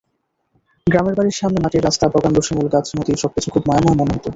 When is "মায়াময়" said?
3.69-3.97